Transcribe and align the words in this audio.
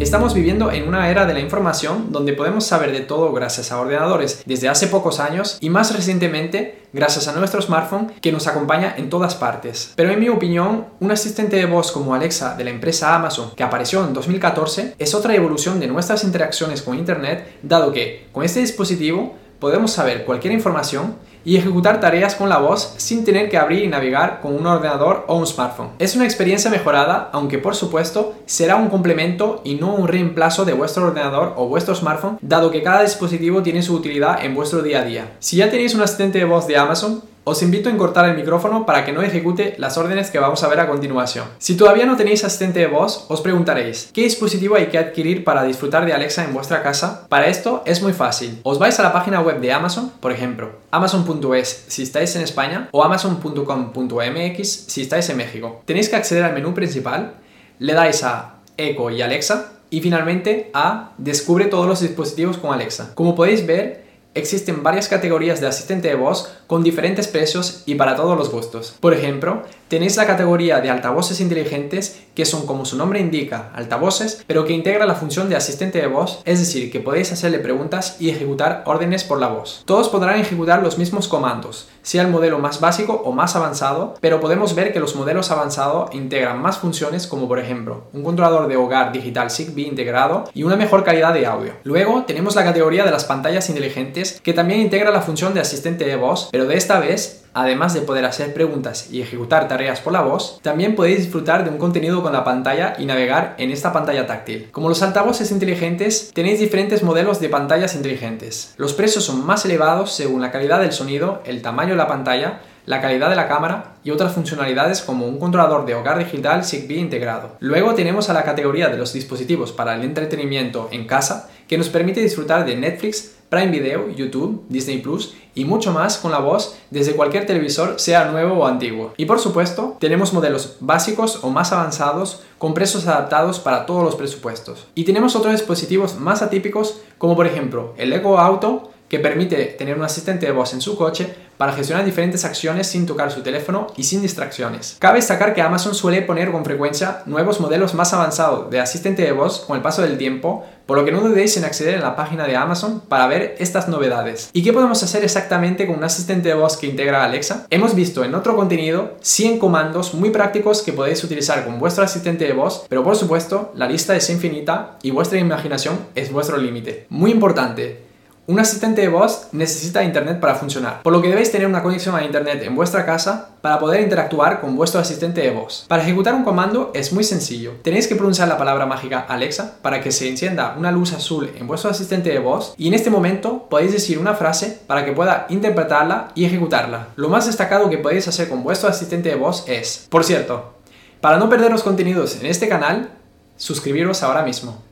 Estamos 0.00 0.32
viviendo 0.32 0.72
en 0.72 0.88
una 0.88 1.10
era 1.10 1.26
de 1.26 1.34
la 1.34 1.40
información 1.40 2.10
donde 2.10 2.32
podemos 2.32 2.64
saber 2.64 2.92
de 2.92 3.00
todo 3.00 3.34
gracias 3.34 3.70
a 3.70 3.78
ordenadores 3.78 4.42
desde 4.46 4.70
hace 4.70 4.86
pocos 4.86 5.20
años 5.20 5.58
y 5.60 5.68
más 5.68 5.94
recientemente 5.94 6.86
gracias 6.94 7.28
a 7.28 7.32
nuestro 7.32 7.60
smartphone 7.60 8.10
que 8.22 8.32
nos 8.32 8.46
acompaña 8.46 8.94
en 8.96 9.10
todas 9.10 9.34
partes. 9.34 9.92
Pero 9.94 10.10
en 10.10 10.20
mi 10.20 10.30
opinión, 10.30 10.86
un 11.00 11.10
asistente 11.10 11.56
de 11.56 11.66
voz 11.66 11.92
como 11.92 12.14
Alexa 12.14 12.56
de 12.56 12.64
la 12.64 12.70
empresa 12.70 13.14
Amazon 13.14 13.50
que 13.54 13.62
apareció 13.62 14.06
en 14.06 14.14
2014 14.14 14.94
es 14.98 15.14
otra 15.14 15.34
evolución 15.34 15.80
de 15.80 15.86
nuestras 15.86 16.24
interacciones 16.24 16.80
con 16.80 16.96
Internet 16.96 17.58
dado 17.62 17.92
que 17.92 18.28
con 18.32 18.42
este 18.42 18.60
dispositivo 18.60 19.36
podemos 19.58 19.90
saber 19.90 20.24
cualquier 20.24 20.54
información 20.54 21.16
y 21.48 21.56
ejecutar 21.56 21.98
tareas 21.98 22.34
con 22.34 22.50
la 22.50 22.58
voz 22.58 22.92
sin 22.98 23.24
tener 23.24 23.48
que 23.48 23.56
abrir 23.56 23.82
y 23.82 23.88
navegar 23.88 24.40
con 24.42 24.54
un 24.54 24.66
ordenador 24.66 25.24
o 25.28 25.38
un 25.38 25.46
smartphone. 25.46 25.88
Es 25.98 26.14
una 26.14 26.26
experiencia 26.26 26.70
mejorada, 26.70 27.30
aunque 27.32 27.56
por 27.56 27.74
supuesto 27.74 28.34
será 28.44 28.76
un 28.76 28.90
complemento 28.90 29.62
y 29.64 29.76
no 29.76 29.94
un 29.94 30.08
reemplazo 30.08 30.66
de 30.66 30.74
vuestro 30.74 31.06
ordenador 31.06 31.54
o 31.56 31.66
vuestro 31.66 31.94
smartphone, 31.94 32.36
dado 32.42 32.70
que 32.70 32.82
cada 32.82 33.00
dispositivo 33.00 33.62
tiene 33.62 33.80
su 33.80 33.94
utilidad 33.94 34.44
en 34.44 34.54
vuestro 34.54 34.82
día 34.82 35.00
a 35.00 35.04
día. 35.06 35.36
Si 35.38 35.56
ya 35.56 35.70
tenéis 35.70 35.94
un 35.94 36.02
asistente 36.02 36.36
de 36.36 36.44
voz 36.44 36.66
de 36.66 36.76
Amazon, 36.76 37.22
os 37.48 37.62
invito 37.62 37.88
a 37.88 37.96
cortar 37.96 38.28
el 38.28 38.36
micrófono 38.36 38.84
para 38.84 39.06
que 39.06 39.12
no 39.12 39.22
ejecute 39.22 39.74
las 39.78 39.96
órdenes 39.96 40.30
que 40.30 40.38
vamos 40.38 40.62
a 40.62 40.68
ver 40.68 40.80
a 40.80 40.86
continuación. 40.86 41.46
Si 41.58 41.76
todavía 41.76 42.04
no 42.04 42.16
tenéis 42.16 42.44
asistente 42.44 42.80
de 42.80 42.86
voz, 42.86 43.24
os 43.28 43.40
preguntaréis, 43.40 44.10
¿qué 44.12 44.22
dispositivo 44.22 44.76
hay 44.76 44.88
que 44.88 44.98
adquirir 44.98 45.44
para 45.44 45.64
disfrutar 45.64 46.04
de 46.04 46.12
Alexa 46.12 46.44
en 46.44 46.52
vuestra 46.52 46.82
casa? 46.82 47.26
Para 47.30 47.46
esto 47.46 47.82
es 47.86 48.02
muy 48.02 48.12
fácil. 48.12 48.60
Os 48.64 48.78
vais 48.78 49.00
a 49.00 49.02
la 49.02 49.14
página 49.14 49.40
web 49.40 49.60
de 49.60 49.72
Amazon, 49.72 50.12
por 50.20 50.30
ejemplo, 50.30 50.72
amazon.es 50.90 51.84
si 51.88 52.02
estáis 52.02 52.36
en 52.36 52.42
España 52.42 52.88
o 52.92 53.02
amazon.com.mx 53.02 54.68
si 54.68 55.00
estáis 55.00 55.30
en 55.30 55.38
México. 55.38 55.80
Tenéis 55.86 56.10
que 56.10 56.16
acceder 56.16 56.44
al 56.44 56.52
menú 56.52 56.74
principal, 56.74 57.36
le 57.78 57.94
dais 57.94 58.22
a 58.24 58.56
Echo 58.76 59.08
y 59.08 59.22
Alexa 59.22 59.72
y 59.88 60.02
finalmente 60.02 60.70
a 60.74 61.12
Descubre 61.16 61.64
todos 61.64 61.86
los 61.86 62.00
dispositivos 62.00 62.58
con 62.58 62.74
Alexa. 62.74 63.14
Como 63.14 63.34
podéis 63.34 63.66
ver, 63.66 64.07
existen 64.38 64.82
varias 64.82 65.08
categorías 65.08 65.60
de 65.60 65.66
asistente 65.66 66.08
de 66.08 66.14
voz 66.14 66.52
con 66.66 66.82
diferentes 66.82 67.28
precios 67.28 67.82
y 67.86 67.94
para 67.94 68.16
todos 68.16 68.36
los 68.36 68.50
gustos. 68.50 68.94
Por 69.00 69.14
ejemplo, 69.14 69.62
tenéis 69.88 70.16
la 70.16 70.26
categoría 70.26 70.80
de 70.80 70.90
altavoces 70.90 71.40
inteligentes 71.40 72.20
que 72.34 72.44
son 72.44 72.66
como 72.66 72.84
su 72.84 72.96
nombre 72.96 73.18
indica, 73.18 73.72
altavoces, 73.74 74.44
pero 74.46 74.64
que 74.64 74.72
integra 74.72 75.06
la 75.06 75.16
función 75.16 75.48
de 75.48 75.56
asistente 75.56 76.00
de 76.00 76.06
voz, 76.06 76.40
es 76.44 76.60
decir, 76.60 76.92
que 76.92 77.00
podéis 77.00 77.32
hacerle 77.32 77.58
preguntas 77.58 78.16
y 78.20 78.30
ejecutar 78.30 78.84
órdenes 78.86 79.24
por 79.24 79.40
la 79.40 79.48
voz. 79.48 79.82
Todos 79.86 80.08
podrán 80.08 80.38
ejecutar 80.38 80.80
los 80.82 80.98
mismos 80.98 81.26
comandos, 81.26 81.88
sea 82.02 82.22
el 82.22 82.28
modelo 82.28 82.60
más 82.60 82.80
básico 82.80 83.22
o 83.24 83.32
más 83.32 83.56
avanzado, 83.56 84.14
pero 84.20 84.40
podemos 84.40 84.74
ver 84.76 84.92
que 84.92 85.00
los 85.00 85.16
modelos 85.16 85.50
avanzados 85.50 86.14
integran 86.14 86.62
más 86.62 86.78
funciones 86.78 87.26
como 87.26 87.48
por 87.48 87.58
ejemplo 87.58 88.04
un 88.12 88.22
controlador 88.22 88.68
de 88.68 88.76
hogar 88.76 89.10
digital 89.12 89.50
Zigbee 89.50 89.88
integrado 89.88 90.44
y 90.54 90.62
una 90.62 90.76
mejor 90.76 91.02
calidad 91.02 91.34
de 91.34 91.46
audio. 91.46 91.72
Luego 91.82 92.24
tenemos 92.24 92.54
la 92.54 92.64
categoría 92.64 93.04
de 93.04 93.10
las 93.10 93.24
pantallas 93.24 93.68
inteligentes 93.68 94.27
que 94.32 94.52
también 94.52 94.80
integra 94.80 95.10
la 95.10 95.22
función 95.22 95.54
de 95.54 95.60
asistente 95.60 96.04
de 96.04 96.16
voz, 96.16 96.48
pero 96.52 96.66
de 96.66 96.76
esta 96.76 97.00
vez 97.00 97.44
además 97.54 97.94
de 97.94 98.02
poder 98.02 98.24
hacer 98.24 98.54
preguntas 98.54 99.08
y 99.10 99.20
ejecutar 99.20 99.68
tareas 99.68 100.00
por 100.00 100.12
la 100.12 100.22
voz, 100.22 100.60
también 100.62 100.94
podéis 100.94 101.18
disfrutar 101.18 101.64
de 101.64 101.70
un 101.70 101.78
contenido 101.78 102.22
con 102.22 102.32
la 102.32 102.44
pantalla 102.44 102.94
y 102.98 103.06
navegar 103.06 103.56
en 103.58 103.70
esta 103.70 103.92
pantalla 103.92 104.26
táctil. 104.26 104.68
Como 104.70 104.88
los 104.88 105.02
altavoces 105.02 105.50
inteligentes, 105.50 106.30
tenéis 106.32 106.60
diferentes 106.60 107.02
modelos 107.02 107.40
de 107.40 107.48
pantallas 107.48 107.94
inteligentes. 107.94 108.74
Los 108.76 108.94
precios 108.94 109.24
son 109.24 109.44
más 109.44 109.64
elevados 109.64 110.12
según 110.12 110.40
la 110.40 110.52
calidad 110.52 110.80
del 110.80 110.92
sonido, 110.92 111.42
el 111.44 111.62
tamaño 111.62 111.90
de 111.90 111.96
la 111.96 112.06
pantalla, 112.06 112.60
la 112.88 113.02
calidad 113.02 113.28
de 113.28 113.36
la 113.36 113.48
cámara 113.48 113.96
y 114.02 114.12
otras 114.12 114.32
funcionalidades 114.32 115.02
como 115.02 115.26
un 115.26 115.38
controlador 115.38 115.84
de 115.84 115.94
hogar 115.94 116.18
digital 116.18 116.64
Zigbee 116.64 116.96
integrado. 116.98 117.56
Luego 117.60 117.94
tenemos 117.94 118.30
a 118.30 118.32
la 118.32 118.44
categoría 118.44 118.88
de 118.88 118.96
los 118.96 119.12
dispositivos 119.12 119.72
para 119.72 119.94
el 119.94 120.04
entretenimiento 120.04 120.88
en 120.90 121.06
casa 121.06 121.50
que 121.68 121.78
nos 121.78 121.88
permite 121.88 122.20
disfrutar 122.20 122.64
de 122.66 122.76
Netflix, 122.76 123.34
Prime 123.48 123.70
Video, 123.70 124.10
YouTube, 124.10 124.64
Disney 124.68 124.98
Plus 124.98 125.34
y 125.54 125.64
mucho 125.64 125.92
más 125.92 126.18
con 126.18 126.30
la 126.32 126.38
voz 126.38 126.76
desde 126.90 127.14
cualquier 127.14 127.46
televisor, 127.46 127.98
sea 127.98 128.30
nuevo 128.30 128.54
o 128.54 128.66
antiguo. 128.66 129.12
Y 129.16 129.26
por 129.26 129.38
supuesto, 129.38 129.96
tenemos 130.00 130.32
modelos 130.32 130.76
básicos 130.80 131.40
o 131.42 131.50
más 131.50 131.72
avanzados 131.72 132.42
con 132.58 132.74
precios 132.74 133.06
adaptados 133.06 133.58
para 133.58 133.86
todos 133.86 134.02
los 134.02 134.16
presupuestos. 134.16 134.86
Y 134.94 135.04
tenemos 135.04 135.36
otros 135.36 135.52
dispositivos 135.52 136.18
más 136.18 136.42
atípicos 136.42 137.00
como 137.18 137.36
por 137.36 137.46
ejemplo 137.46 137.94
el 137.96 138.12
Echo 138.12 138.38
Auto 138.38 138.90
que 139.08 139.18
permite 139.18 139.64
tener 139.64 139.96
un 139.96 140.04
asistente 140.04 140.46
de 140.46 140.52
voz 140.52 140.74
en 140.74 140.80
su 140.80 140.96
coche 140.96 141.34
para 141.58 141.72
gestionar 141.72 142.06
diferentes 142.06 142.46
acciones 142.46 142.86
sin 142.86 143.04
tocar 143.04 143.30
su 143.30 143.42
teléfono 143.42 143.88
y 143.96 144.04
sin 144.04 144.22
distracciones. 144.22 144.96
Cabe 144.98 145.16
destacar 145.16 145.54
que 145.54 145.60
Amazon 145.60 145.94
suele 145.94 146.22
poner 146.22 146.50
con 146.50 146.64
frecuencia 146.64 147.22
nuevos 147.26 147.60
modelos 147.60 147.94
más 147.94 148.14
avanzados 148.14 148.70
de 148.70 148.80
asistente 148.80 149.22
de 149.22 149.32
voz 149.32 149.60
con 149.66 149.76
el 149.76 149.82
paso 149.82 150.00
del 150.02 150.16
tiempo, 150.16 150.64
por 150.86 150.96
lo 150.96 151.04
que 151.04 151.12
no 151.12 151.20
dudéis 151.20 151.56
en 151.56 151.64
acceder 151.64 151.96
en 151.96 152.00
la 152.00 152.16
página 152.16 152.46
de 152.46 152.56
Amazon 152.56 153.00
para 153.00 153.26
ver 153.26 153.56
estas 153.58 153.88
novedades. 153.88 154.48
¿Y 154.54 154.62
qué 154.62 154.72
podemos 154.72 155.02
hacer 155.02 155.22
exactamente 155.22 155.86
con 155.86 155.96
un 155.96 156.04
asistente 156.04 156.48
de 156.48 156.54
voz 156.54 156.76
que 156.76 156.86
integra 156.86 157.24
Alexa? 157.24 157.66
Hemos 157.68 157.94
visto 157.94 158.24
en 158.24 158.34
otro 158.34 158.56
contenido 158.56 159.16
100 159.20 159.58
comandos 159.58 160.14
muy 160.14 160.30
prácticos 160.30 160.80
que 160.82 160.92
podéis 160.92 161.22
utilizar 161.24 161.64
con 161.66 161.78
vuestro 161.78 162.04
asistente 162.04 162.46
de 162.46 162.52
voz, 162.54 162.86
pero 162.88 163.04
por 163.04 163.16
supuesto 163.16 163.72
la 163.74 163.86
lista 163.88 164.16
es 164.16 164.30
infinita 164.30 164.98
y 165.02 165.10
vuestra 165.10 165.38
imaginación 165.38 165.98
es 166.14 166.32
vuestro 166.32 166.56
límite. 166.56 167.06
Muy 167.10 167.32
importante, 167.32 168.07
un 168.48 168.58
asistente 168.58 169.02
de 169.02 169.08
voz 169.08 169.48
necesita 169.52 170.02
internet 170.02 170.40
para 170.40 170.54
funcionar, 170.54 171.02
por 171.02 171.12
lo 171.12 171.20
que 171.20 171.28
debéis 171.28 171.52
tener 171.52 171.66
una 171.66 171.82
conexión 171.82 172.16
a 172.16 172.24
internet 172.24 172.62
en 172.62 172.74
vuestra 172.74 173.04
casa 173.04 173.50
para 173.60 173.78
poder 173.78 174.00
interactuar 174.00 174.62
con 174.62 174.74
vuestro 174.74 174.98
asistente 174.98 175.42
de 175.42 175.50
voz. 175.50 175.84
Para 175.86 176.02
ejecutar 176.02 176.34
un 176.34 176.44
comando 176.44 176.90
es 176.94 177.12
muy 177.12 177.24
sencillo. 177.24 177.74
Tenéis 177.82 178.08
que 178.08 178.16
pronunciar 178.16 178.48
la 178.48 178.56
palabra 178.56 178.86
mágica 178.86 179.20
Alexa 179.20 179.76
para 179.82 180.00
que 180.00 180.12
se 180.12 180.26
encienda 180.26 180.76
una 180.78 180.90
luz 180.90 181.12
azul 181.12 181.50
en 181.58 181.66
vuestro 181.66 181.90
asistente 181.90 182.30
de 182.30 182.38
voz 182.38 182.72
y 182.78 182.88
en 182.88 182.94
este 182.94 183.10
momento 183.10 183.66
podéis 183.68 183.92
decir 183.92 184.18
una 184.18 184.32
frase 184.32 184.80
para 184.86 185.04
que 185.04 185.12
pueda 185.12 185.44
interpretarla 185.50 186.28
y 186.34 186.46
ejecutarla. 186.46 187.08
Lo 187.16 187.28
más 187.28 187.44
destacado 187.44 187.90
que 187.90 187.98
podéis 187.98 188.28
hacer 188.28 188.48
con 188.48 188.64
vuestro 188.64 188.88
asistente 188.88 189.28
de 189.28 189.34
voz 189.34 189.64
es, 189.68 190.06
por 190.08 190.24
cierto, 190.24 190.72
para 191.20 191.36
no 191.36 191.50
perder 191.50 191.70
los 191.70 191.82
contenidos 191.82 192.36
en 192.36 192.46
este 192.46 192.66
canal, 192.66 193.10
suscribiros 193.58 194.22
ahora 194.22 194.42
mismo. 194.42 194.82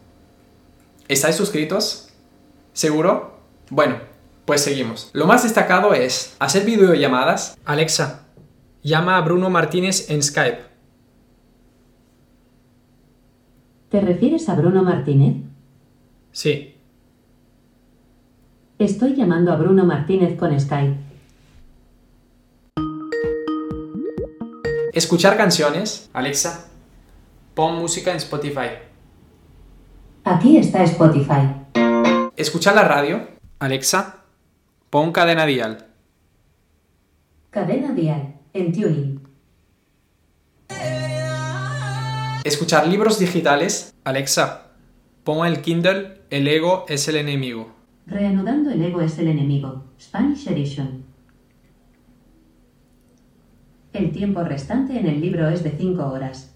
¿Estáis 1.08 1.36
suscritos? 1.36 2.08
¿Seguro? 2.74 3.35
Bueno, 3.70 3.96
pues 4.44 4.62
seguimos. 4.62 5.10
Lo 5.12 5.26
más 5.26 5.42
destacado 5.42 5.92
es 5.92 6.36
hacer 6.38 6.64
videollamadas. 6.64 7.58
Alexa, 7.64 8.26
llama 8.82 9.16
a 9.16 9.20
Bruno 9.22 9.50
Martínez 9.50 10.08
en 10.10 10.22
Skype. 10.22 10.60
¿Te 13.88 14.00
refieres 14.00 14.48
a 14.48 14.54
Bruno 14.54 14.82
Martínez? 14.82 15.36
Sí. 16.32 16.76
Estoy 18.78 19.14
llamando 19.16 19.52
a 19.52 19.56
Bruno 19.56 19.84
Martínez 19.84 20.38
con 20.38 20.58
Skype. 20.58 20.96
Escuchar 24.92 25.36
canciones. 25.36 26.08
Alexa, 26.12 26.68
pon 27.54 27.76
música 27.76 28.12
en 28.12 28.18
Spotify. 28.18 28.70
Aquí 30.24 30.56
está 30.56 30.82
Spotify. 30.84 31.66
Escuchar 32.36 32.74
la 32.74 32.84
radio. 32.84 33.35
Alexa, 33.58 34.22
pon 34.90 35.12
cadena 35.12 35.46
dial. 35.46 35.86
Cadena 37.48 37.94
dial, 37.94 38.34
en 38.52 38.70
tuning. 38.70 39.20
Escuchar 42.44 42.86
libros 42.86 43.18
digitales. 43.18 43.94
Alexa, 44.04 44.72
pon 45.24 45.46
el 45.46 45.62
Kindle 45.62 46.20
El 46.28 46.46
ego 46.48 46.84
es 46.88 47.08
el 47.08 47.16
enemigo. 47.16 47.74
Reanudando 48.06 48.70
el 48.70 48.82
ego 48.82 49.00
es 49.00 49.18
el 49.18 49.28
enemigo. 49.28 49.84
Spanish 49.98 50.48
Edition. 50.48 51.04
El 53.94 54.12
tiempo 54.12 54.44
restante 54.44 55.00
en 55.00 55.06
el 55.06 55.22
libro 55.22 55.48
es 55.48 55.64
de 55.64 55.70
5 55.70 56.06
horas. 56.06 56.55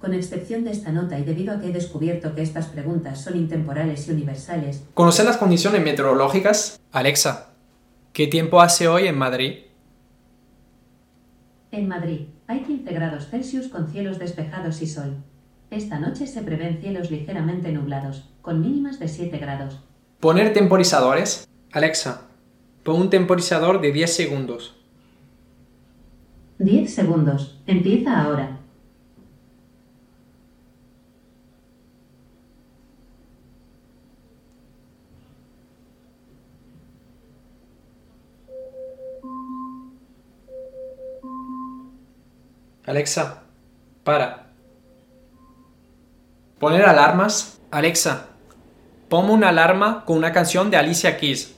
Con 0.00 0.14
excepción 0.14 0.64
de 0.64 0.70
esta 0.70 0.92
nota 0.92 1.18
y 1.18 1.24
debido 1.24 1.54
a 1.54 1.60
que 1.60 1.68
he 1.68 1.72
descubierto 1.72 2.34
que 2.34 2.40
estas 2.40 2.66
preguntas 2.68 3.20
son 3.20 3.36
intemporales 3.36 4.08
y 4.08 4.12
universales. 4.12 4.82
¿Conocer 4.94 5.26
las 5.26 5.36
condiciones 5.36 5.84
meteorológicas? 5.84 6.80
Alexa, 6.90 7.50
¿qué 8.14 8.26
tiempo 8.26 8.62
hace 8.62 8.88
hoy 8.88 9.08
en 9.08 9.18
Madrid? 9.18 9.58
En 11.70 11.86
Madrid 11.86 12.20
hay 12.46 12.62
15 12.62 12.94
grados 12.94 13.28
Celsius 13.28 13.68
con 13.68 13.90
cielos 13.90 14.18
despejados 14.18 14.80
y 14.80 14.86
sol. 14.86 15.18
Esta 15.70 16.00
noche 16.00 16.26
se 16.26 16.40
prevén 16.40 16.80
cielos 16.80 17.10
ligeramente 17.10 17.70
nublados, 17.70 18.24
con 18.40 18.62
mínimas 18.62 18.98
de 18.98 19.06
7 19.06 19.36
grados. 19.36 19.80
¿Poner 20.18 20.54
temporizadores? 20.54 21.46
Alexa, 21.72 22.22
pon 22.84 23.02
un 23.02 23.10
temporizador 23.10 23.82
de 23.82 23.92
10 23.92 24.16
segundos. 24.16 24.76
10 26.58 26.92
segundos. 26.92 27.60
Empieza 27.66 28.20
ahora. 28.22 28.59
Alexa, 42.90 43.44
para. 44.02 44.50
Poner 46.58 46.82
alarmas. 46.82 47.60
Alexa, 47.70 48.30
ponme 49.08 49.30
una 49.30 49.50
alarma 49.50 50.04
con 50.04 50.16
una 50.16 50.32
canción 50.32 50.72
de 50.72 50.76
Alicia 50.76 51.16
Keys. 51.16 51.54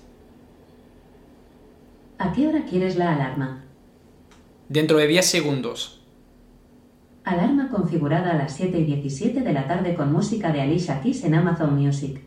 ¿A 2.18 2.34
qué 2.34 2.48
hora 2.48 2.66
quieres 2.68 2.96
la 2.96 3.14
alarma? 3.14 3.64
Dentro 4.68 4.98
de 4.98 5.06
10 5.06 5.24
segundos. 5.24 6.02
Alarma 7.24 7.70
configurada 7.70 8.32
a 8.32 8.36
las 8.36 8.54
7 8.54 8.80
y 8.80 8.84
17 8.84 9.40
de 9.40 9.52
la 9.54 9.66
tarde 9.66 9.94
con 9.94 10.12
música 10.12 10.52
de 10.52 10.60
Alicia 10.60 11.00
Keys 11.00 11.24
en 11.24 11.34
Amazon 11.34 11.74
Music. 11.82 12.20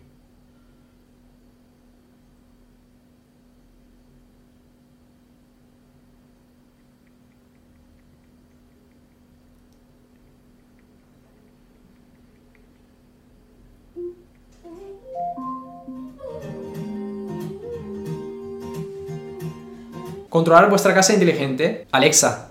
Controlar 20.36 20.70
vuestra 20.70 20.94
casa 20.94 21.14
inteligente. 21.14 21.88
Alexa, 21.94 22.50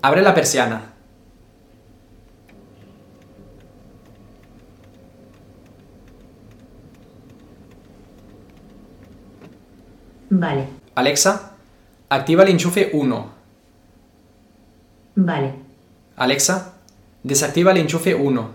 abre 0.00 0.22
la 0.22 0.32
persiana. 0.32 0.94
Vale, 10.30 10.66
Alexa, 10.94 11.52
activa 12.08 12.42
el 12.42 12.48
enchufe 12.48 12.88
1. 12.94 13.30
vale, 15.16 15.54
Alexa, 16.16 16.72
desactiva 17.22 17.72
el 17.72 17.76
enchufe 17.76 18.14
1. 18.14 18.50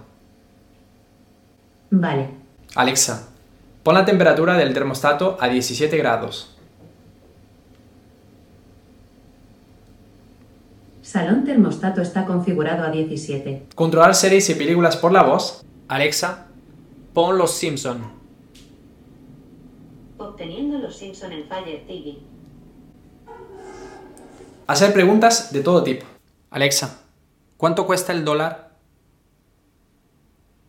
vale. 1.91 2.29
Alexa, 2.73 3.27
pon 3.83 3.93
la 3.93 4.05
temperatura 4.05 4.57
del 4.57 4.73
termostato 4.73 5.37
a 5.39 5.49
17 5.49 5.95
grados. 5.97 6.50
Salón 11.11 11.43
termostato 11.43 12.01
está 12.01 12.25
configurado 12.25 12.85
a 12.85 12.89
17. 12.89 13.65
Controlar 13.75 14.15
series 14.15 14.49
y 14.49 14.55
películas 14.55 14.95
por 14.95 15.11
la 15.11 15.23
voz. 15.23 15.61
Alexa, 15.89 16.47
pon 17.13 17.37
Los 17.37 17.51
Simpson. 17.51 18.01
Obteniendo 20.17 20.77
los 20.77 20.95
Simpson 20.95 21.33
en 21.33 21.49
Fire 21.49 21.85
TV. 21.85 22.19
Hacer 24.67 24.93
preguntas 24.93 25.51
de 25.51 25.59
todo 25.59 25.83
tipo. 25.83 26.05
Alexa, 26.49 27.01
¿cuánto 27.57 27.85
cuesta 27.85 28.13
el 28.13 28.23
dólar? 28.23 28.70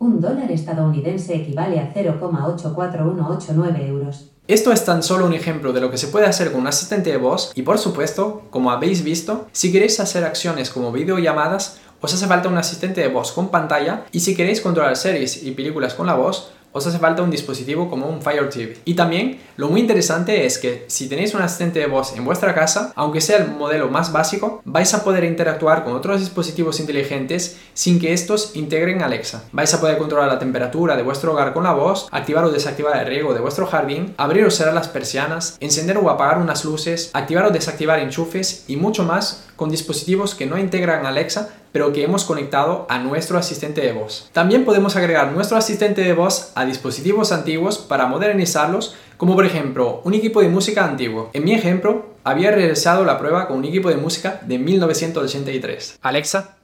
Un 0.03 0.21
dólar 0.21 0.51
estadounidense 0.51 1.33
equivale 1.37 1.79
a 1.79 1.95
0,841189 1.95 3.87
euros. 3.87 4.33
Esto 4.49 4.73
es 4.73 4.85
tan 4.85 5.01
solo 5.01 5.27
un 5.27 5.33
ejemplo 5.33 5.73
de 5.73 5.81
lo 5.81 5.93
que 5.93 5.97
se 5.97 6.09
puede 6.09 6.27
hacer 6.27 6.51
con 6.51 6.63
un 6.63 6.67
asistente 6.67 7.13
de 7.13 7.19
voz 7.19 7.53
y 7.55 7.63
por 7.63 7.79
supuesto, 7.79 8.43
como 8.51 8.73
habéis 8.73 9.05
visto, 9.05 9.47
si 9.53 9.71
queréis 9.71 10.01
hacer 10.01 10.25
acciones 10.25 10.71
como 10.71 10.91
videollamadas, 10.91 11.79
os 12.01 12.13
hace 12.13 12.27
falta 12.27 12.49
un 12.49 12.59
asistente 12.59 13.01
de 13.01 13.07
voz 13.07 13.31
con 13.31 13.51
pantalla 13.51 14.05
y 14.11 14.19
si 14.19 14.35
queréis 14.35 14.61
controlar 14.61 14.97
series 14.97 15.41
y 15.45 15.53
películas 15.53 15.95
con 15.95 16.09
la 16.09 16.15
voz, 16.15 16.51
os 16.73 16.87
hace 16.87 16.99
falta 16.99 17.23
un 17.23 17.31
dispositivo 17.31 17.89
como 17.89 18.09
un 18.09 18.23
Fire 18.23 18.49
TV. 18.49 18.79
Y 18.85 18.95
también 18.95 19.41
lo 19.57 19.69
muy 19.69 19.81
interesante 19.81 20.47
es 20.47 20.59
que 20.59 20.85
si 20.89 21.09
tenéis 21.09 21.35
un 21.35 21.43
asistente 21.43 21.79
de 21.79 21.87
voz 21.87 22.17
en 22.17 22.25
vuestra 22.25 22.55
casa, 22.55 22.93
aunque 22.97 23.21
sea 23.21 23.39
el 23.39 23.51
modelo 23.51 23.89
más 23.89 24.13
básico, 24.13 24.63
vais 24.65 24.93
a 24.95 25.05
poder 25.05 25.25
interactuar 25.25 25.85
con 25.85 25.95
otros 25.95 26.21
dispositivos 26.21 26.81
inteligentes 26.81 27.59
sin 27.75 28.01
que 28.01 28.13
estos 28.13 28.57
integren 28.57 29.03
Alexa. 29.03 29.45
Vais 29.53 29.73
a 29.75 29.81
poder 29.81 29.99
controlar 29.99 30.29
la 30.29 30.39
temperatura 30.39 30.97
de 30.97 31.03
vuestro 31.03 31.33
hogar 31.33 31.53
con 31.53 31.65
la 31.65 31.73
voz, 31.73 32.09
activar 32.11 32.45
o 32.45 32.51
desactivar 32.51 32.99
el 32.99 33.07
riego 33.07 33.35
de 33.35 33.41
vuestro 33.41 33.67
jardín, 33.67 34.15
abrir 34.17 34.45
o 34.45 34.51
cerrar 34.51 34.75
las 34.75 34.89
persianas, 34.89 35.57
encender 35.61 35.99
o 35.99 36.11
apagar 36.11 36.39
unas 36.39 36.65
luces, 36.65 37.11
activar 37.13 37.45
o 37.47 37.51
desactivar 37.51 37.99
enchufes 37.99 38.65
y 38.69 38.77
mucho 38.77 39.05
más 39.05 39.45
con 39.57 39.71
dispositivos 39.71 40.35
que 40.35 40.47
no 40.47 40.59
integran 40.59 41.07
Alexa 41.07 41.51
pero 41.73 41.93
que 41.93 42.05
hemos 42.05 42.25
conectado 42.25 42.87
a 42.89 42.99
nuestro 42.99 43.39
asistente 43.39 43.81
de 43.81 43.93
voz. 43.93 44.31
También 44.33 44.65
podemos 44.65 44.95
agregar 44.95 45.33
nuestro 45.33 45.57
asistente 45.57 46.03
de 46.03 46.13
voz 46.13 46.53
a 46.55 46.65
dispositivos 46.65 47.33
antiguos 47.33 47.79
para 47.79 48.07
modernizarlos, 48.07 48.95
como 49.17 49.35
por 49.35 49.47
ejemplo 49.47 50.03
un 50.05 50.15
equipo 50.15 50.43
de 50.43 50.49
música 50.49 50.85
antiguo. 50.85 51.31
En 51.33 51.45
mi 51.45 51.55
ejemplo, 51.55 52.07
había 52.25 52.51
realizado 52.51 53.05
la 53.05 53.19
prueba 53.19 53.49
con 53.49 53.59
un 53.59 53.65
equipo 53.65 53.89
de 53.89 53.97
música 53.97 54.41
de 54.47 54.59
1983. 54.59 55.99
Alexa, 56.03 56.57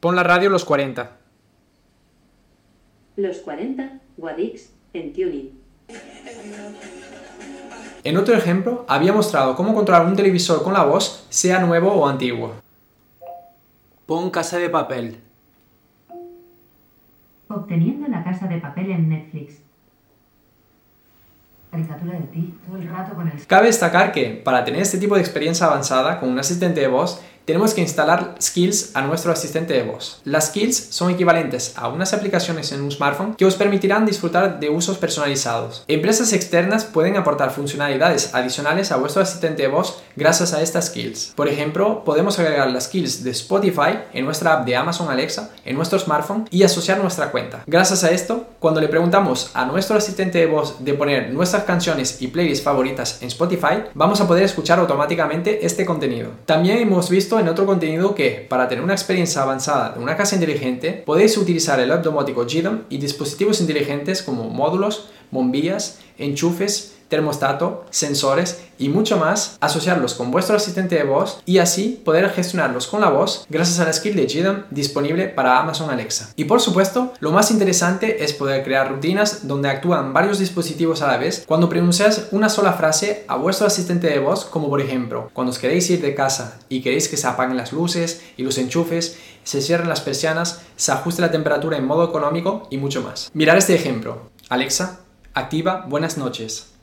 pon 0.00 0.16
la 0.16 0.22
radio 0.22 0.50
los 0.50 0.64
40. 0.64 1.18
Los 3.16 3.36
40, 3.38 4.00
Wadix, 4.16 4.70
en 4.92 5.12
tuning. 5.12 5.60
En 8.02 8.16
otro 8.18 8.36
ejemplo, 8.36 8.84
había 8.86 9.12
mostrado 9.12 9.56
cómo 9.56 9.74
controlar 9.74 10.06
un 10.06 10.16
televisor 10.16 10.62
con 10.62 10.74
la 10.74 10.84
voz, 10.84 11.24
sea 11.30 11.60
nuevo 11.60 11.92
o 11.92 12.06
antiguo. 12.06 12.63
Pon 14.06 14.30
casa 14.30 14.58
de 14.58 14.68
papel. 14.68 15.18
Obteniendo 17.48 18.06
la 18.08 18.22
casa 18.22 18.46
de 18.46 18.58
papel 18.58 18.90
en 18.90 19.08
Netflix. 19.08 19.62
Caricatura 21.70 22.12
de 22.12 22.26
ti, 22.26 22.54
todo 22.66 22.76
el 22.76 22.88
rato 22.88 23.14
con 23.14 23.28
el... 23.28 23.46
Cabe 23.46 23.66
destacar 23.66 24.12
que, 24.12 24.42
para 24.44 24.64
tener 24.64 24.82
este 24.82 24.98
tipo 24.98 25.14
de 25.14 25.22
experiencia 25.22 25.66
avanzada 25.66 26.20
con 26.20 26.28
un 26.28 26.38
asistente 26.38 26.80
de 26.80 26.88
voz, 26.88 27.22
tenemos 27.44 27.74
que 27.74 27.80
instalar 27.80 28.34
skills 28.40 28.90
a 28.94 29.02
nuestro 29.02 29.32
asistente 29.32 29.74
de 29.74 29.82
voz. 29.82 30.20
Las 30.24 30.46
skills 30.46 30.88
son 30.90 31.10
equivalentes 31.10 31.74
a 31.76 31.88
unas 31.88 32.12
aplicaciones 32.14 32.72
en 32.72 32.82
un 32.82 32.90
smartphone 32.90 33.34
que 33.34 33.44
os 33.44 33.56
permitirán 33.56 34.06
disfrutar 34.06 34.60
de 34.60 34.70
usos 34.70 34.98
personalizados. 34.98 35.84
Empresas 35.88 36.32
externas 36.32 36.84
pueden 36.84 37.16
aportar 37.16 37.50
funcionalidades 37.50 38.34
adicionales 38.34 38.92
a 38.92 38.96
vuestro 38.96 39.22
asistente 39.22 39.62
de 39.62 39.68
voz 39.68 40.02
gracias 40.16 40.54
a 40.54 40.62
estas 40.62 40.86
skills. 40.86 41.32
Por 41.36 41.48
ejemplo, 41.48 42.04
podemos 42.04 42.38
agregar 42.38 42.70
las 42.70 42.84
skills 42.84 43.24
de 43.24 43.30
Spotify 43.30 43.98
en 44.12 44.24
nuestra 44.24 44.54
app 44.54 44.66
de 44.66 44.76
Amazon 44.76 45.10
Alexa 45.10 45.50
en 45.64 45.76
nuestro 45.76 45.98
smartphone 45.98 46.46
y 46.50 46.62
asociar 46.62 46.98
nuestra 46.98 47.30
cuenta. 47.30 47.62
Gracias 47.66 48.04
a 48.04 48.10
esto, 48.10 48.46
cuando 48.58 48.80
le 48.80 48.88
preguntamos 48.88 49.50
a 49.54 49.64
nuestro 49.64 49.96
asistente 49.96 50.38
de 50.38 50.46
voz 50.46 50.82
de 50.84 50.94
poner 50.94 51.32
nuestras 51.32 51.64
canciones 51.64 52.22
y 52.22 52.28
playlists 52.28 52.64
favoritas 52.64 53.18
en 53.20 53.28
Spotify, 53.28 53.84
vamos 53.94 54.20
a 54.20 54.26
poder 54.26 54.44
escuchar 54.44 54.78
automáticamente 54.78 55.66
este 55.66 55.84
contenido. 55.84 56.30
También 56.46 56.78
hemos 56.78 57.10
visto 57.10 57.33
en 57.38 57.48
otro 57.48 57.66
contenido 57.66 58.14
que, 58.14 58.46
para 58.48 58.68
tener 58.68 58.82
una 58.82 58.94
experiencia 58.94 59.42
avanzada 59.42 59.92
de 59.92 60.00
una 60.00 60.16
casa 60.16 60.34
inteligente, 60.34 61.02
podéis 61.04 61.36
utilizar 61.36 61.80
el 61.80 61.92
app 61.92 62.02
domótico 62.02 62.44
GDOM 62.44 62.82
y 62.88 62.98
dispositivos 62.98 63.60
inteligentes 63.60 64.22
como 64.22 64.50
módulos, 64.50 65.08
bombillas, 65.30 66.00
enchufes, 66.18 66.93
termostato, 67.08 67.84
sensores 67.90 68.60
y 68.78 68.88
mucho 68.88 69.18
más, 69.18 69.56
asociarlos 69.60 70.14
con 70.14 70.30
vuestro 70.30 70.56
asistente 70.56 70.96
de 70.96 71.04
voz 71.04 71.40
y 71.46 71.58
así 71.58 72.00
poder 72.04 72.30
gestionarlos 72.30 72.86
con 72.86 73.00
la 73.00 73.10
voz 73.10 73.46
gracias 73.48 73.78
a 73.78 73.84
la 73.84 73.92
skill 73.92 74.16
de 74.16 74.26
GDOM 74.26 74.62
disponible 74.70 75.28
para 75.28 75.60
Amazon 75.60 75.90
Alexa. 75.90 76.32
Y 76.36 76.44
por 76.44 76.60
supuesto, 76.60 77.12
lo 77.20 77.32
más 77.32 77.50
interesante 77.50 78.24
es 78.24 78.32
poder 78.32 78.64
crear 78.64 78.90
rutinas 78.90 79.46
donde 79.46 79.68
actúan 79.68 80.12
varios 80.12 80.38
dispositivos 80.38 81.02
a 81.02 81.06
la 81.06 81.18
vez 81.18 81.44
cuando 81.46 81.68
pronunciáis 81.68 82.26
una 82.32 82.48
sola 82.48 82.72
frase 82.72 83.24
a 83.28 83.36
vuestro 83.36 83.66
asistente 83.66 84.08
de 84.08 84.18
voz, 84.18 84.44
como 84.44 84.68
por 84.68 84.80
ejemplo, 84.80 85.30
cuando 85.32 85.52
os 85.52 85.58
queréis 85.58 85.88
ir 85.90 86.00
de 86.00 86.14
casa 86.14 86.58
y 86.68 86.82
queréis 86.82 87.08
que 87.08 87.16
se 87.16 87.26
apaguen 87.26 87.56
las 87.56 87.72
luces 87.72 88.22
y 88.36 88.42
los 88.42 88.58
enchufes, 88.58 89.18
se 89.44 89.60
cierren 89.60 89.88
las 89.88 90.00
persianas, 90.00 90.62
se 90.76 90.92
ajuste 90.92 91.22
la 91.22 91.30
temperatura 91.30 91.76
en 91.76 91.86
modo 91.86 92.04
económico 92.04 92.66
y 92.70 92.78
mucho 92.78 93.02
más. 93.02 93.30
Mirad 93.34 93.58
este 93.58 93.74
ejemplo. 93.74 94.30
Alexa, 94.48 95.00
activa 95.34 95.84
buenas 95.88 96.18
noches. 96.18 96.73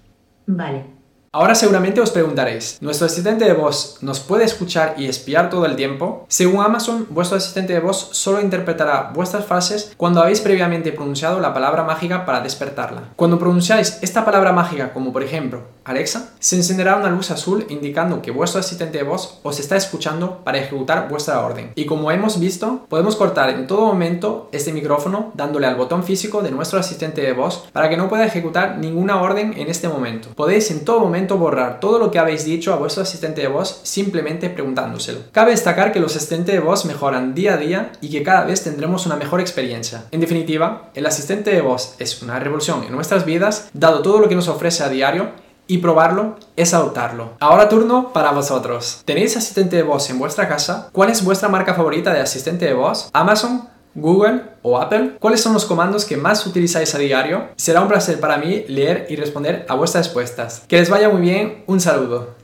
Vale. 0.48 1.01
Ahora 1.34 1.56
seguramente 1.56 2.02
os 2.02 2.12
preguntaréis, 2.12 2.78
¿nuestro 2.82 3.06
asistente 3.06 3.46
de 3.46 3.54
voz 3.54 4.00
nos 4.02 4.20
puede 4.20 4.44
escuchar 4.44 4.96
y 4.98 5.06
espiar 5.06 5.50
todo 5.50 5.66
el 5.66 5.78
tiempo? 5.78 6.26
Según 6.28 6.62
Amazon, 6.62 7.08
vuestro 7.10 7.38
asistente 7.38 7.72
de 7.72 7.80
voz 7.80 8.10
solo 8.12 8.42
interpretará 8.42 9.12
vuestras 9.14 9.46
frases 9.46 9.94
cuando 9.96 10.22
habéis 10.22 10.42
previamente 10.42 10.92
pronunciado 10.92 11.40
la 11.40 11.54
palabra 11.54 11.86
mágica 11.86 12.26
para 12.26 12.42
despertarla. 12.42 13.04
Cuando 13.16 13.40
pronunciáis 13.40 14.00
esta 14.02 14.26
palabra 14.26 14.52
mágica 14.52 14.92
como 14.92 15.14
por 15.14 15.24
ejemplo 15.24 15.62
Alexa, 15.86 16.34
se 16.40 16.58
encenderá 16.58 16.98
una 16.98 17.10
luz 17.10 17.32
azul 17.32 17.66
indicando 17.70 18.22
que 18.22 18.32
vuestro 18.32 18.60
asistente 18.60 18.98
de 18.98 19.06
voz 19.06 19.40
os 19.42 19.58
está 19.58 19.78
escuchando 19.78 20.42
para 20.44 20.58
ejecutar 20.58 21.08
vuestra 21.08 21.40
orden. 21.40 21.72
Y 21.76 21.86
como 21.86 22.12
hemos 22.12 22.42
visto, 22.42 22.86
podemos 22.90 23.16
cortar 23.16 23.50
en 23.52 23.68
todo 23.68 23.86
momento 23.86 24.50
este 24.52 24.74
micrófono 24.74 25.32
dándole 25.34 25.68
al 25.68 25.78
botón 25.78 26.04
físico 26.04 26.42
de 26.42 26.52
nuestro 26.52 26.78
asistente 26.78 27.22
de 27.22 27.32
voz 27.32 27.70
para 27.72 27.90
que 27.90 27.96
no 27.96 28.10
pueda 28.10 28.26
ejecutar 28.26 28.80
ninguna 28.80 29.22
orden 29.22 29.54
en 29.56 29.70
este 29.70 29.88
momento. 29.88 30.28
Podéis 30.36 30.70
en 30.72 30.84
todo 30.84 31.00
momento 31.22 31.38
borrar 31.38 31.80
todo 31.80 32.00
lo 32.00 32.10
que 32.10 32.18
habéis 32.18 32.46
dicho 32.46 32.74
a 32.74 32.78
vuestro 32.78 33.04
asistente 33.04 33.42
de 33.42 33.48
voz 33.48 33.82
simplemente 33.84 34.50
preguntándoselo. 34.50 35.20
Cabe 35.32 35.52
destacar 35.52 35.92
que 35.92 36.00
los 36.00 36.16
asistentes 36.16 36.56
de 36.56 36.62
voz 36.62 36.86
mejoran 36.86 37.36
día 37.36 37.54
a 37.54 37.58
día 37.58 37.92
y 38.02 38.10
que 38.10 38.24
cada 38.24 38.46
vez 38.46 38.64
tendremos 38.64 39.06
una 39.06 39.18
mejor 39.18 39.40
experiencia. 39.40 40.06
En 40.10 40.20
definitiva, 40.20 40.90
el 40.96 41.06
asistente 41.06 41.52
de 41.52 41.62
voz 41.62 41.96
es 42.00 42.24
una 42.24 42.40
revolución 42.40 42.84
en 42.86 42.92
nuestras 42.92 43.24
vidas, 43.24 43.70
dado 43.74 44.02
todo 44.02 44.20
lo 44.20 44.30
que 44.30 44.36
nos 44.36 44.48
ofrece 44.48 44.84
a 44.84 44.90
diario 44.90 45.30
y 45.68 45.78
probarlo 45.78 46.38
es 46.56 46.74
adoptarlo. 46.74 47.34
Ahora 47.40 47.70
turno 47.70 48.12
para 48.12 48.32
vosotros. 48.32 49.04
¿Tenéis 49.06 49.38
asistente 49.38 49.76
de 49.76 49.84
voz 49.84 50.10
en 50.10 50.18
vuestra 50.18 50.48
casa? 50.48 50.90
¿Cuál 50.92 51.12
es 51.12 51.24
vuestra 51.24 51.50
marca 51.50 51.76
favorita 51.76 52.12
de 52.12 52.22
asistente 52.22 52.66
de 52.66 52.74
voz? 52.74 53.12
¿Amazon? 53.14 53.70
Google 53.96 54.44
o 54.62 54.78
Apple? 54.78 55.18
¿Cuáles 55.20 55.42
son 55.42 55.54
los 55.54 55.66
comandos 55.66 56.06
que 56.06 56.18
más 56.18 56.46
utilizáis 56.46 56.96
a 56.96 56.98
diario? 56.98 57.50
Será 57.56 57.82
un 57.82 57.88
placer 57.88 58.20
para 58.20 58.38
mí 58.38 58.64
leer 58.68 59.08
y 59.10 59.16
responder 59.16 59.66
a 59.68 59.76
vuestras 59.76 60.06
respuestas. 60.06 60.64
Que 60.68 60.78
les 60.78 60.90
vaya 60.90 61.10
muy 61.10 61.22
bien, 61.22 61.64
un 61.68 61.80
saludo. 61.80 62.41